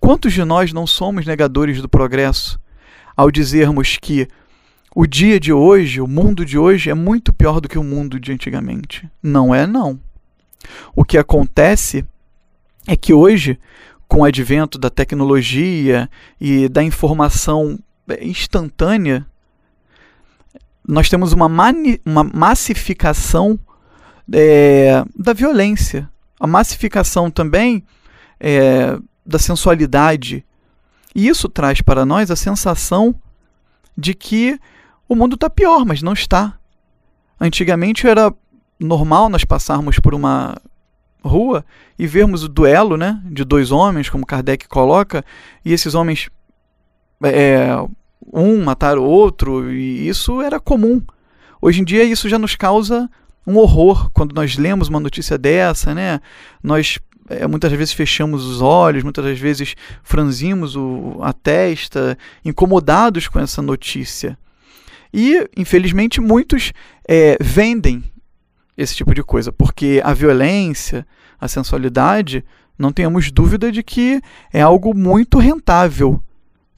Quantos 0.00 0.32
de 0.32 0.42
nós 0.42 0.72
não 0.72 0.86
somos 0.86 1.26
negadores 1.26 1.82
do 1.82 1.88
progresso 1.88 2.58
ao 3.14 3.30
dizermos 3.30 3.98
que 4.00 4.26
o 4.96 5.06
dia 5.06 5.38
de 5.38 5.52
hoje, 5.52 6.00
o 6.00 6.06
mundo 6.08 6.44
de 6.44 6.58
hoje, 6.58 6.90
é 6.90 6.94
muito 6.94 7.32
pior 7.32 7.60
do 7.60 7.68
que 7.68 7.78
o 7.78 7.84
mundo 7.84 8.18
de 8.18 8.32
antigamente? 8.32 9.08
Não 9.22 9.54
é, 9.54 9.66
não. 9.66 10.00
O 10.96 11.04
que 11.04 11.18
acontece 11.18 12.04
é 12.86 12.96
que 12.96 13.12
hoje, 13.12 13.58
com 14.08 14.20
o 14.20 14.24
advento 14.24 14.78
da 14.78 14.90
tecnologia 14.90 16.08
e 16.40 16.68
da 16.68 16.82
informação 16.82 17.78
instantânea, 18.20 19.24
nós 20.86 21.08
temos 21.08 21.32
uma, 21.32 21.46
uma 22.04 22.24
massificação 22.24 23.60
é, 24.32 25.04
da 25.14 25.32
violência, 25.32 26.08
a 26.40 26.46
massificação 26.46 27.30
também 27.30 27.84
é, 28.40 28.98
da 29.24 29.38
sensualidade. 29.38 30.44
E 31.14 31.28
isso 31.28 31.48
traz 31.48 31.80
para 31.80 32.04
nós 32.04 32.30
a 32.30 32.36
sensação 32.36 33.14
de 33.96 34.14
que 34.14 34.58
o 35.08 35.14
mundo 35.14 35.34
está 35.34 35.50
pior, 35.50 35.84
mas 35.84 36.02
não 36.02 36.12
está. 36.12 36.56
Antigamente 37.40 38.06
era 38.06 38.32
normal 38.78 39.28
nós 39.28 39.44
passarmos 39.44 39.98
por 39.98 40.14
uma 40.14 40.56
rua 41.22 41.64
e 41.98 42.06
vermos 42.06 42.44
o 42.44 42.48
duelo 42.48 42.96
né, 42.96 43.20
de 43.24 43.44
dois 43.44 43.70
homens, 43.70 44.08
como 44.08 44.26
Kardec 44.26 44.68
coloca, 44.68 45.24
e 45.64 45.72
esses 45.72 45.94
homens 45.94 46.30
é, 47.22 47.68
um 48.32 48.62
matar 48.64 48.98
o 48.98 49.04
outro, 49.04 49.70
e 49.70 50.08
isso 50.08 50.40
era 50.40 50.58
comum. 50.58 51.02
Hoje 51.60 51.80
em 51.80 51.84
dia 51.84 52.04
isso 52.04 52.28
já 52.28 52.38
nos 52.38 52.56
causa 52.56 53.10
um 53.46 53.56
horror 53.56 54.10
quando 54.12 54.34
nós 54.34 54.56
lemos 54.56 54.88
uma 54.88 55.00
notícia 55.00 55.36
dessa, 55.36 55.94
né? 55.94 56.20
Nós 56.62 56.98
é, 57.30 57.46
muitas 57.46 57.70
vezes 57.72 57.94
fechamos 57.94 58.44
os 58.44 58.60
olhos, 58.60 59.04
muitas 59.04 59.24
das 59.24 59.38
vezes 59.38 59.74
franzimos 60.02 60.76
o, 60.76 61.18
a 61.22 61.32
testa, 61.32 62.18
incomodados 62.44 63.28
com 63.28 63.38
essa 63.38 63.62
notícia. 63.62 64.36
E, 65.12 65.48
infelizmente, 65.56 66.20
muitos 66.20 66.72
é, 67.08 67.36
vendem 67.40 68.04
esse 68.76 68.96
tipo 68.96 69.14
de 69.14 69.22
coisa, 69.22 69.52
porque 69.52 70.00
a 70.04 70.12
violência, 70.12 71.06
a 71.40 71.46
sensualidade, 71.46 72.44
não 72.78 72.92
tenhamos 72.92 73.30
dúvida 73.30 73.70
de 73.70 73.82
que 73.82 74.20
é 74.52 74.60
algo 74.60 74.94
muito 74.94 75.38
rentável. 75.38 76.22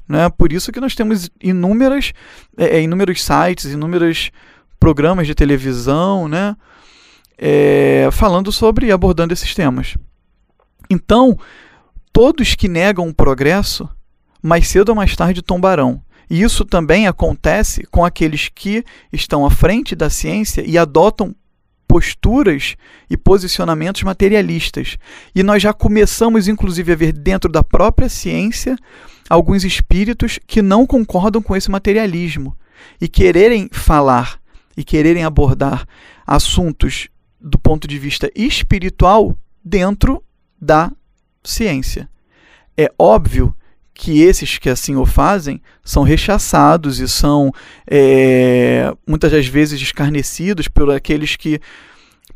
Né? 0.08 0.28
Por 0.30 0.52
isso 0.52 0.72
que 0.72 0.80
nós 0.80 0.94
temos 0.94 1.30
inúmeras, 1.40 2.12
é, 2.58 2.78
é 2.78 2.82
inúmeros 2.82 3.22
sites, 3.24 3.66
inúmeros 3.66 4.30
programas 4.78 5.26
de 5.26 5.34
televisão, 5.34 6.26
né? 6.26 6.56
É, 7.38 8.08
falando 8.12 8.52
sobre 8.52 8.86
e 8.86 8.92
abordando 8.92 9.32
esses 9.32 9.54
temas. 9.54 9.96
Então, 10.92 11.38
todos 12.12 12.54
que 12.54 12.68
negam 12.68 13.08
o 13.08 13.14
progresso, 13.14 13.88
mais 14.42 14.68
cedo 14.68 14.90
ou 14.90 14.94
mais 14.94 15.16
tarde 15.16 15.40
tombarão. 15.40 16.02
E 16.28 16.42
isso 16.42 16.64
também 16.64 17.06
acontece 17.06 17.86
com 17.90 18.04
aqueles 18.04 18.50
que 18.54 18.84
estão 19.10 19.46
à 19.46 19.50
frente 19.50 19.96
da 19.96 20.10
ciência 20.10 20.62
e 20.66 20.76
adotam 20.76 21.34
posturas 21.88 22.76
e 23.08 23.16
posicionamentos 23.16 24.02
materialistas. 24.02 24.98
E 25.34 25.42
nós 25.42 25.62
já 25.62 25.72
começamos, 25.72 26.46
inclusive, 26.46 26.92
a 26.92 26.96
ver 26.96 27.12
dentro 27.12 27.50
da 27.50 27.62
própria 27.62 28.08
ciência 28.08 28.76
alguns 29.28 29.64
espíritos 29.64 30.38
que 30.46 30.60
não 30.60 30.86
concordam 30.86 31.40
com 31.40 31.56
esse 31.56 31.70
materialismo 31.70 32.56
e 33.00 33.08
quererem 33.08 33.68
falar 33.72 34.38
e 34.76 34.84
quererem 34.84 35.24
abordar 35.24 35.86
assuntos 36.26 37.08
do 37.40 37.58
ponto 37.58 37.88
de 37.88 37.98
vista 37.98 38.30
espiritual 38.34 39.36
dentro 39.64 40.22
da 40.62 40.92
ciência. 41.42 42.08
É 42.78 42.88
óbvio 42.96 43.54
que 43.92 44.22
esses 44.22 44.58
que 44.58 44.70
assim 44.70 44.94
o 44.94 45.04
fazem 45.04 45.60
são 45.84 46.04
rechaçados 46.04 47.00
e 47.00 47.08
são 47.08 47.52
é, 47.86 48.94
muitas 49.06 49.32
das 49.32 49.46
vezes 49.46 49.80
escarnecidos 49.80 50.68
por 50.68 50.90
aqueles 50.90 51.34
que 51.36 51.60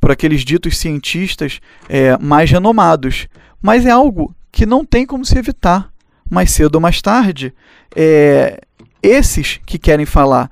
por 0.01 0.11
aqueles 0.11 0.45
ditos 0.45 0.77
cientistas 0.77 1.61
é, 1.89 2.19
mais 2.19 2.51
renomados. 2.51 3.29
Mas 3.63 3.87
é 3.87 3.91
algo 3.91 4.35
que 4.53 4.67
não 4.67 4.85
tem 4.85 5.07
como 5.07 5.25
se 5.25 5.39
evitar. 5.39 5.91
Mais 6.29 6.51
cedo 6.51 6.75
ou 6.75 6.81
mais 6.81 7.01
tarde, 7.01 7.55
é, 7.95 8.61
esses 9.01 9.61
que 9.65 9.79
querem 9.79 10.05
falar 10.05 10.51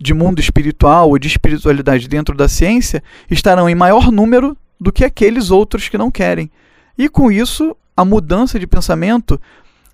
de 0.00 0.14
mundo 0.14 0.38
espiritual 0.38 1.08
ou 1.08 1.18
de 1.18 1.26
espiritualidade 1.26 2.06
dentro 2.06 2.36
da 2.36 2.48
ciência 2.48 3.02
estarão 3.28 3.68
em 3.68 3.74
maior 3.74 4.12
número 4.12 4.56
do 4.80 4.92
que 4.92 5.04
aqueles 5.04 5.50
outros 5.50 5.88
que 5.88 5.98
não 5.98 6.10
querem. 6.10 6.50
E 6.96 7.08
com 7.08 7.30
isso, 7.30 7.76
a 7.96 8.04
mudança 8.04 8.58
de 8.58 8.66
pensamento 8.66 9.40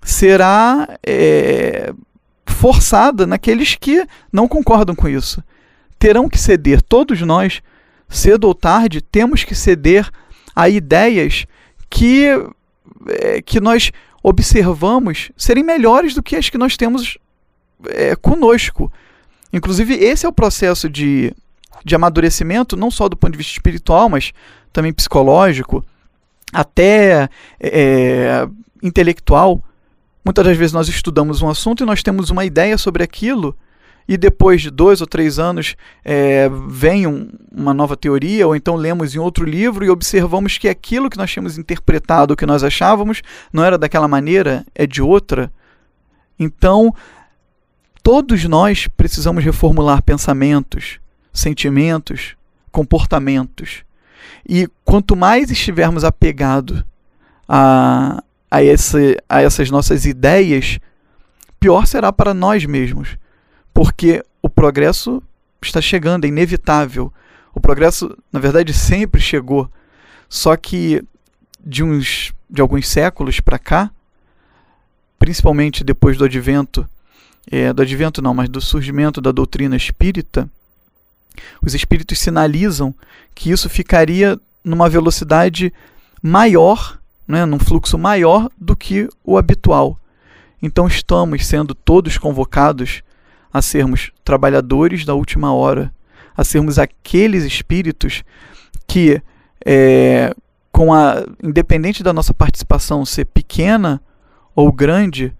será 0.01 0.87
é, 1.05 1.93
forçada 2.45 3.25
naqueles 3.25 3.75
que 3.75 4.05
não 4.31 4.47
concordam 4.47 4.95
com 4.95 5.07
isso. 5.07 5.43
Terão 5.97 6.27
que 6.27 6.37
ceder, 6.37 6.81
todos 6.81 7.21
nós, 7.21 7.61
cedo 8.09 8.45
ou 8.45 8.53
tarde, 8.53 9.01
temos 9.01 9.43
que 9.43 9.55
ceder 9.55 10.09
a 10.55 10.69
ideias 10.69 11.45
que, 11.89 12.27
é, 13.07 13.41
que 13.41 13.59
nós 13.59 13.91
observamos 14.21 15.31
serem 15.35 15.63
melhores 15.63 16.13
do 16.13 16.23
que 16.23 16.35
as 16.35 16.49
que 16.49 16.57
nós 16.57 16.77
temos 16.77 17.17
é, 17.87 18.15
conosco. 18.15 18.91
Inclusive, 19.51 19.93
esse 19.95 20.25
é 20.25 20.29
o 20.29 20.33
processo 20.33 20.89
de, 20.89 21.33
de 21.83 21.95
amadurecimento, 21.95 22.75
não 22.75 22.89
só 22.89 23.07
do 23.07 23.17
ponto 23.17 23.31
de 23.31 23.37
vista 23.37 23.53
espiritual, 23.53 24.09
mas 24.09 24.31
também 24.71 24.93
psicológico, 24.93 25.85
até 26.53 27.29
é, 27.59 28.47
intelectual. 28.81 29.63
Muitas 30.23 30.45
das 30.45 30.57
vezes 30.57 30.73
nós 30.73 30.87
estudamos 30.87 31.41
um 31.41 31.49
assunto 31.49 31.83
e 31.83 31.85
nós 31.85 32.01
temos 32.01 32.29
uma 32.29 32.45
ideia 32.45 32.77
sobre 32.77 33.03
aquilo, 33.03 33.55
e 34.07 34.17
depois 34.17 34.61
de 34.61 34.69
dois 34.69 35.01
ou 35.01 35.07
três 35.07 35.39
anos 35.39 35.75
é, 36.03 36.49
vem 36.67 37.07
um, 37.07 37.29
uma 37.51 37.73
nova 37.73 37.95
teoria, 37.95 38.47
ou 38.47 38.55
então 38.55 38.75
lemos 38.75 39.15
em 39.15 39.19
outro 39.19 39.45
livro 39.45 39.85
e 39.85 39.89
observamos 39.89 40.57
que 40.57 40.67
aquilo 40.67 41.09
que 41.09 41.17
nós 41.17 41.31
tínhamos 41.31 41.57
interpretado, 41.57 42.33
o 42.33 42.37
que 42.37 42.45
nós 42.45 42.63
achávamos, 42.63 43.21
não 43.51 43.63
era 43.63 43.77
daquela 43.77 44.07
maneira, 44.07 44.65
é 44.75 44.85
de 44.85 45.01
outra. 45.01 45.51
Então, 46.37 46.93
todos 48.01 48.43
nós 48.45 48.87
precisamos 48.87 49.43
reformular 49.43 50.01
pensamentos, 50.01 50.99
sentimentos, 51.31 52.35
comportamentos. 52.71 53.83
E 54.47 54.67
quanto 54.83 55.15
mais 55.15 55.49
estivermos 55.49 56.03
apegados 56.03 56.83
a, 57.47 58.23
a, 58.49 58.63
esse, 58.63 59.17
a 59.27 59.41
essas 59.41 59.69
nossas 59.69 60.05
ideias, 60.05 60.79
pior 61.59 61.85
será 61.85 62.11
para 62.11 62.33
nós 62.33 62.65
mesmos. 62.65 63.17
Porque 63.73 64.23
o 64.41 64.49
progresso 64.49 65.21
está 65.61 65.81
chegando, 65.81 66.25
é 66.25 66.27
inevitável. 66.27 67.11
O 67.53 67.59
progresso, 67.59 68.17
na 68.31 68.39
verdade, 68.39 68.73
sempre 68.73 69.21
chegou. 69.21 69.69
Só 70.27 70.55
que 70.55 71.03
de 71.63 71.83
uns 71.83 72.33
de 72.53 72.61
alguns 72.61 72.87
séculos 72.87 73.39
para 73.39 73.57
cá, 73.57 73.89
principalmente 75.17 75.83
depois 75.83 76.17
do 76.17 76.25
advento, 76.25 76.87
é, 77.51 77.73
do 77.73 77.81
advento 77.81 78.21
não, 78.21 78.31
mas 78.31 78.47
do 78.47 78.61
surgimento 78.61 79.19
da 79.19 79.31
doutrina 79.31 79.75
espírita, 79.75 80.47
os 81.61 81.73
espíritos 81.73 82.19
sinalizam 82.19 82.93
que 83.33 83.51
isso 83.51 83.69
ficaria 83.69 84.39
numa 84.63 84.89
velocidade 84.89 85.73
maior 86.21 86.97
né, 87.27 87.45
num 87.45 87.59
fluxo 87.59 87.97
maior 87.97 88.49
do 88.57 88.75
que 88.75 89.09
o 89.23 89.37
habitual. 89.37 89.99
Então 90.61 90.87
estamos 90.87 91.45
sendo 91.45 91.73
todos 91.73 92.17
convocados 92.17 93.01
a 93.51 93.61
sermos 93.61 94.11
trabalhadores 94.23 95.05
da 95.05 95.13
última 95.13 95.53
hora, 95.53 95.93
a 96.35 96.43
sermos 96.43 96.79
aqueles 96.79 97.43
espíritos 97.43 98.23
que, 98.87 99.21
é, 99.65 100.33
com 100.71 100.93
a 100.93 101.23
independente 101.41 102.03
da 102.03 102.13
nossa 102.13 102.33
participação 102.33 103.05
ser 103.05 103.25
pequena 103.25 104.01
ou 104.55 104.71
grande 104.71 105.33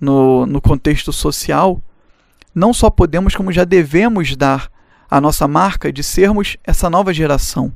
no, 0.00 0.46
no 0.46 0.60
contexto 0.60 1.12
social, 1.12 1.80
não 2.54 2.72
só 2.72 2.90
podemos, 2.90 3.36
como 3.36 3.52
já 3.52 3.64
devemos 3.64 4.34
dar 4.36 4.70
a 5.10 5.20
nossa 5.20 5.48
marca 5.48 5.92
de 5.92 6.02
sermos 6.02 6.56
essa 6.64 6.88
nova 6.88 7.12
geração 7.12 7.72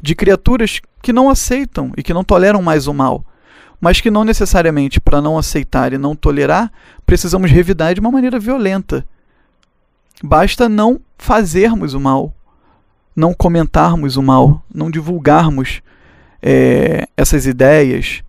de 0.00 0.14
criaturas 0.14 0.80
que 1.02 1.12
não 1.12 1.28
aceitam 1.28 1.92
e 1.96 2.02
que 2.02 2.14
não 2.14 2.24
toleram 2.24 2.62
mais 2.62 2.86
o 2.86 2.94
mal, 2.94 3.24
mas 3.80 4.00
que 4.00 4.10
não 4.10 4.24
necessariamente 4.24 5.00
para 5.00 5.20
não 5.20 5.36
aceitar 5.36 5.92
e 5.92 5.98
não 5.98 6.14
tolerar 6.14 6.70
precisamos 7.04 7.50
revidar 7.50 7.94
de 7.94 8.00
uma 8.00 8.10
maneira 8.10 8.38
violenta. 8.38 9.04
Basta 10.22 10.68
não 10.68 11.00
fazermos 11.18 11.94
o 11.94 12.00
mal, 12.00 12.32
não 13.16 13.34
comentarmos 13.34 14.16
o 14.16 14.22
mal, 14.22 14.62
não 14.72 14.90
divulgarmos 14.90 15.82
é, 16.42 17.06
essas 17.16 17.46
ideias, 17.46 18.22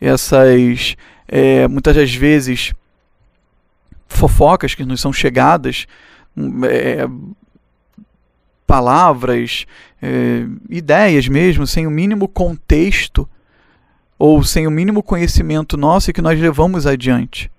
essas 0.00 0.96
é, 1.28 1.66
muitas 1.68 1.94
das 1.94 2.14
vezes 2.14 2.72
fofocas 4.08 4.74
que 4.74 4.84
nos 4.84 5.00
são 5.00 5.12
chegadas, 5.12 5.86
é, 6.68 7.06
palavras, 8.66 9.66
é, 10.02 10.46
ideias 10.68 11.28
mesmo, 11.28 11.66
sem 11.66 11.86
o 11.86 11.90
mínimo 11.90 12.28
contexto 12.28 13.28
ou 14.18 14.42
sem 14.42 14.66
o 14.66 14.70
mínimo 14.70 15.02
conhecimento 15.02 15.76
nosso 15.76 16.12
que 16.12 16.22
nós 16.22 16.40
levamos 16.40 16.86
adiante. 16.86 17.50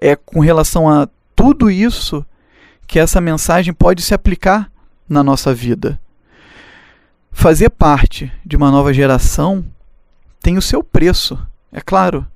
É 0.00 0.16
com 0.16 0.40
relação 0.40 0.88
a 0.88 1.08
tudo 1.34 1.70
isso 1.70 2.24
que 2.86 2.98
essa 2.98 3.20
mensagem 3.20 3.72
pode 3.72 4.02
se 4.02 4.14
aplicar 4.14 4.70
na 5.08 5.22
nossa 5.22 5.54
vida. 5.54 6.00
Fazer 7.30 7.70
parte 7.70 8.32
de 8.44 8.56
uma 8.56 8.70
nova 8.70 8.92
geração 8.92 9.64
tem 10.40 10.56
o 10.56 10.62
seu 10.62 10.82
preço, 10.82 11.38
é 11.72 11.80
claro. 11.80 12.26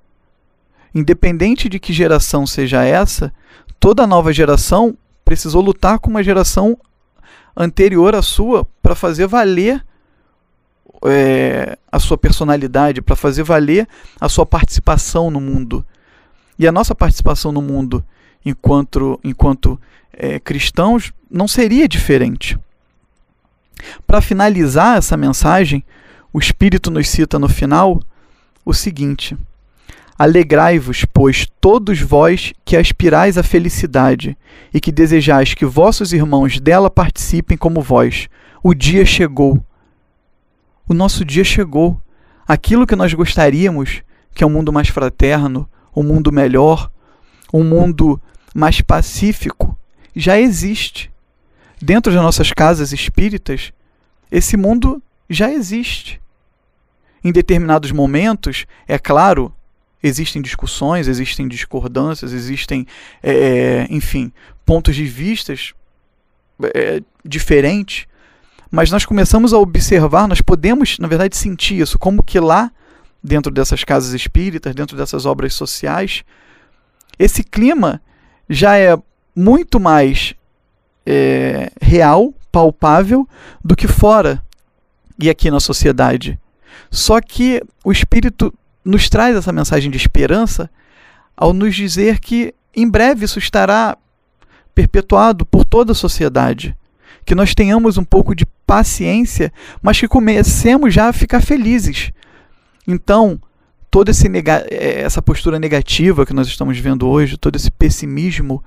Independente 0.94 1.68
de 1.68 1.78
que 1.78 1.92
geração 1.92 2.46
seja 2.46 2.82
essa, 2.84 3.32
toda 3.78 4.06
nova 4.06 4.32
geração 4.32 4.96
precisou 5.24 5.62
lutar 5.62 5.98
com 5.98 6.10
uma 6.10 6.22
geração 6.22 6.76
anterior 7.58 8.14
à 8.14 8.22
sua 8.22 8.64
para 8.80 8.94
fazer 8.94 9.26
valer 9.26 9.84
é, 11.04 11.76
a 11.90 11.98
sua 11.98 12.16
personalidade, 12.16 13.02
para 13.02 13.16
fazer 13.16 13.42
valer 13.42 13.88
a 14.20 14.28
sua 14.28 14.46
participação 14.46 15.30
no 15.30 15.40
mundo. 15.40 15.84
E 16.56 16.66
a 16.66 16.72
nossa 16.72 16.94
participação 16.94 17.50
no 17.50 17.60
mundo 17.60 18.04
enquanto, 18.44 19.18
enquanto 19.24 19.80
é, 20.12 20.38
cristãos 20.38 21.12
não 21.28 21.48
seria 21.48 21.88
diferente. 21.88 22.58
Para 24.06 24.20
finalizar 24.20 24.96
essa 24.96 25.16
mensagem, 25.16 25.84
o 26.32 26.38
Espírito 26.38 26.90
nos 26.90 27.08
cita 27.08 27.38
no 27.38 27.48
final 27.48 28.00
o 28.64 28.72
seguinte: 28.72 29.36
Alegrai-vos, 30.18 31.04
pois, 31.04 31.46
todos 31.60 32.00
vós 32.00 32.52
que 32.64 32.76
aspirais 32.76 33.38
à 33.38 33.42
felicidade 33.44 34.36
e 34.74 34.80
que 34.80 34.90
desejais 34.90 35.54
que 35.54 35.64
vossos 35.64 36.12
irmãos 36.12 36.58
dela 36.58 36.90
participem 36.90 37.56
como 37.56 37.80
vós. 37.80 38.28
O 38.60 38.74
dia 38.74 39.06
chegou. 39.06 39.64
O 40.88 40.92
nosso 40.92 41.24
dia 41.24 41.44
chegou. 41.44 42.02
Aquilo 42.48 42.84
que 42.84 42.96
nós 42.96 43.14
gostaríamos, 43.14 44.02
que 44.34 44.42
é 44.42 44.46
um 44.46 44.50
mundo 44.50 44.72
mais 44.72 44.88
fraterno, 44.88 45.70
um 45.94 46.02
mundo 46.02 46.32
melhor, 46.32 46.90
um 47.54 47.62
mundo 47.62 48.20
mais 48.52 48.80
pacífico, 48.80 49.78
já 50.16 50.38
existe. 50.40 51.12
dentro 51.80 52.12
das 52.12 52.20
nossas 52.20 52.52
casas 52.52 52.92
espíritas, 52.92 53.72
esse 54.32 54.56
mundo 54.56 55.00
já 55.30 55.48
existe. 55.48 56.20
Em 57.22 57.30
determinados 57.30 57.92
momentos, 57.92 58.66
é 58.86 58.98
claro, 58.98 59.52
existem 60.02 60.40
discussões, 60.40 61.08
existem 61.08 61.48
discordâncias, 61.48 62.32
existem, 62.32 62.86
é, 63.22 63.86
enfim, 63.90 64.32
pontos 64.64 64.94
de 64.94 65.04
vistas 65.04 65.72
é, 66.74 67.02
diferentes, 67.24 68.06
mas 68.70 68.90
nós 68.90 69.04
começamos 69.04 69.52
a 69.52 69.58
observar, 69.58 70.28
nós 70.28 70.40
podemos, 70.40 70.98
na 70.98 71.08
verdade, 71.08 71.36
sentir 71.36 71.80
isso, 71.80 71.98
como 71.98 72.22
que 72.22 72.38
lá, 72.38 72.70
dentro 73.22 73.50
dessas 73.50 73.82
casas 73.82 74.12
espíritas, 74.12 74.74
dentro 74.74 74.96
dessas 74.96 75.26
obras 75.26 75.54
sociais, 75.54 76.22
esse 77.18 77.42
clima 77.42 78.00
já 78.48 78.76
é 78.76 78.96
muito 79.34 79.80
mais 79.80 80.34
é, 81.04 81.70
real, 81.80 82.34
palpável, 82.52 83.28
do 83.64 83.74
que 83.74 83.88
fora 83.88 84.42
e 85.18 85.28
aqui 85.28 85.50
na 85.50 85.60
sociedade. 85.60 86.38
Só 86.90 87.20
que 87.20 87.62
o 87.84 87.90
Espírito 87.90 88.52
nos 88.84 89.08
traz 89.08 89.36
essa 89.36 89.52
mensagem 89.52 89.90
de 89.90 89.96
esperança 89.96 90.70
ao 91.36 91.52
nos 91.52 91.74
dizer 91.74 92.18
que 92.18 92.54
em 92.74 92.88
breve 92.88 93.24
isso 93.24 93.38
estará 93.38 93.96
perpetuado 94.74 95.44
por 95.44 95.64
toda 95.64 95.92
a 95.92 95.94
sociedade. 95.94 96.76
Que 97.24 97.34
nós 97.34 97.54
tenhamos 97.54 97.98
um 97.98 98.04
pouco 98.04 98.34
de 98.34 98.46
paciência, 98.66 99.52
mas 99.82 99.98
que 99.98 100.08
comecemos 100.08 100.94
já 100.94 101.08
a 101.08 101.12
ficar 101.12 101.40
felizes. 101.40 102.12
Então, 102.86 103.40
toda 103.90 104.10
eh, 104.10 105.00
essa 105.02 105.20
postura 105.20 105.58
negativa 105.58 106.24
que 106.24 106.32
nós 106.32 106.46
estamos 106.46 106.78
vendo 106.78 107.06
hoje, 107.06 107.36
todo 107.36 107.56
esse 107.56 107.70
pessimismo, 107.70 108.62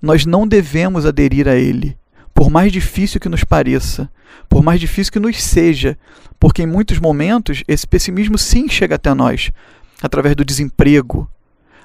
nós 0.00 0.26
não 0.26 0.46
devemos 0.46 1.06
aderir 1.06 1.48
a 1.48 1.56
ele, 1.56 1.96
por 2.34 2.50
mais 2.50 2.72
difícil 2.72 3.20
que 3.20 3.28
nos 3.28 3.44
pareça, 3.44 4.10
por 4.48 4.62
mais 4.62 4.80
difícil 4.80 5.12
que 5.12 5.20
nos 5.20 5.40
seja, 5.40 5.96
porque 6.38 6.62
em 6.62 6.66
muitos 6.66 6.98
momentos 6.98 7.62
esse 7.68 7.86
pessimismo 7.86 8.36
sim 8.36 8.68
chega 8.68 8.96
até 8.96 9.14
nós, 9.14 9.52
através 10.02 10.34
do 10.34 10.44
desemprego, 10.44 11.30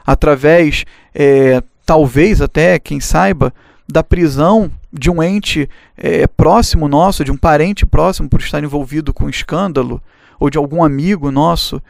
através, 0.05 0.85
é, 1.13 1.61
talvez 1.85 2.41
até, 2.41 2.79
quem 2.79 2.99
saiba, 2.99 3.53
da 3.87 4.03
prisão 4.03 4.71
de 4.91 5.09
um 5.09 5.21
ente 5.21 5.69
é, 5.95 6.25
próximo 6.25 6.87
nosso, 6.87 7.23
de 7.23 7.31
um 7.31 7.37
parente 7.37 7.85
próximo 7.85 8.27
por 8.27 8.39
estar 8.39 8.63
envolvido 8.63 9.13
com 9.13 9.25
um 9.25 9.29
escândalo, 9.29 10.01
ou 10.39 10.49
de 10.49 10.57
algum 10.57 10.83
amigo 10.83 11.31
nosso. 11.31 11.81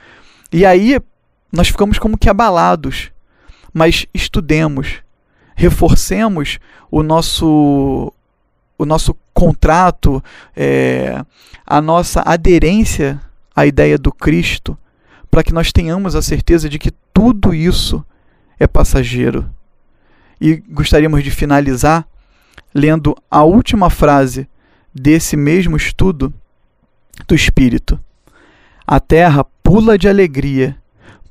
E 0.51 0.65
aí 0.65 0.99
nós 1.51 1.67
ficamos 1.67 1.97
como 1.97 2.17
que 2.17 2.29
abalados. 2.29 3.11
Mas 3.71 4.07
estudemos, 4.13 5.01
reforcemos 5.55 6.57
o 6.89 7.03
nosso 7.03 8.11
o 8.79 8.85
nosso 8.85 9.13
contrato, 9.33 10.23
é, 10.55 11.23
a 11.67 11.81
nossa 11.81 12.23
aderência 12.25 13.21
à 13.53 13.65
ideia 13.65 13.97
do 13.97 14.09
Cristo, 14.09 14.77
para 15.29 15.43
que 15.43 15.53
nós 15.53 15.73
tenhamos 15.73 16.15
a 16.15 16.21
certeza 16.21 16.69
de 16.69 16.79
que 16.79 16.91
tudo 17.13 17.53
isso 17.53 18.03
é 18.57 18.65
passageiro. 18.65 19.45
E 20.39 20.55
gostaríamos 20.55 21.21
de 21.21 21.29
finalizar 21.29 22.07
lendo 22.73 23.15
a 23.29 23.43
última 23.43 23.89
frase 23.89 24.47
desse 24.95 25.35
mesmo 25.35 25.75
estudo 25.75 26.33
do 27.27 27.35
Espírito. 27.35 27.99
A 28.87 28.99
terra 28.99 29.43
pula 29.61 29.97
de 29.97 30.07
alegria, 30.07 30.77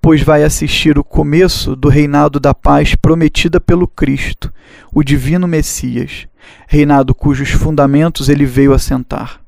pois 0.02 0.22
vai 0.22 0.44
assistir 0.44 0.98
o 0.98 1.04
começo 1.04 1.74
do 1.74 1.88
reinado 1.88 2.38
da 2.38 2.52
paz 2.52 2.94
prometida 2.94 3.58
pelo 3.58 3.88
Cristo, 3.88 4.52
o 4.92 5.02
divino 5.02 5.48
Messias, 5.48 6.28
reinado 6.66 7.14
cujos 7.14 7.50
fundamentos 7.50 8.28
ele 8.28 8.44
veio 8.44 8.72
assentar. 8.72 9.40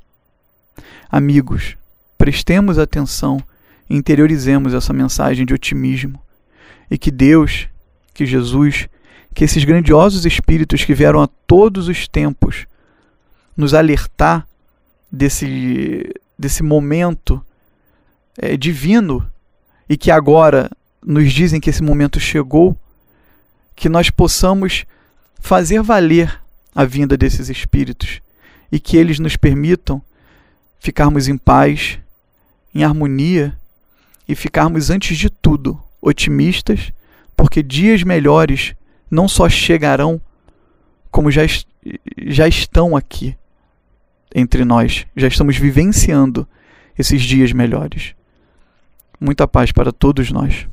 Amigos, 1.10 1.76
prestemos 2.16 2.78
atenção 2.78 3.42
interiorizemos 3.90 4.72
essa 4.72 4.92
mensagem 4.92 5.44
de 5.44 5.52
otimismo 5.52 6.22
e 6.88 6.96
que 6.96 7.10
Deus, 7.10 7.66
que 8.14 8.24
Jesus, 8.24 8.88
que 9.34 9.42
esses 9.42 9.64
grandiosos 9.64 10.24
espíritos 10.24 10.84
que 10.84 10.94
vieram 10.94 11.20
a 11.20 11.28
todos 11.46 11.88
os 11.88 12.06
tempos 12.06 12.66
nos 13.56 13.74
alertar 13.74 14.46
desse, 15.10 16.14
desse 16.38 16.62
momento 16.62 17.44
é, 18.38 18.56
divino 18.56 19.28
e 19.88 19.96
que 19.96 20.10
agora 20.10 20.70
nos 21.04 21.32
dizem 21.32 21.60
que 21.60 21.68
esse 21.68 21.82
momento 21.82 22.20
chegou, 22.20 22.78
que 23.74 23.88
nós 23.88 24.08
possamos 24.08 24.84
fazer 25.40 25.82
valer 25.82 26.40
a 26.74 26.84
vinda 26.84 27.16
desses 27.16 27.48
espíritos 27.48 28.20
e 28.70 28.78
que 28.78 28.96
eles 28.96 29.18
nos 29.18 29.36
permitam 29.36 30.02
ficarmos 30.78 31.28
em 31.28 31.36
paz, 31.36 31.98
em 32.74 32.82
harmonia 32.82 33.56
e 34.26 34.34
ficarmos, 34.34 34.90
antes 34.90 35.18
de 35.18 35.28
tudo, 35.28 35.80
otimistas, 36.00 36.92
porque 37.36 37.62
dias 37.62 38.02
melhores 38.02 38.74
não 39.10 39.28
só 39.28 39.48
chegarão, 39.48 40.20
como 41.10 41.30
já, 41.30 41.42
já 42.26 42.46
estão 42.46 42.96
aqui 42.96 43.36
entre 44.34 44.64
nós, 44.64 45.06
já 45.16 45.26
estamos 45.26 45.56
vivenciando 45.56 46.46
esses 46.96 47.22
dias 47.22 47.52
melhores. 47.52 48.14
Muita 49.18 49.46
paz 49.46 49.72
para 49.72 49.92
todos 49.92 50.30
nós. 50.30 50.68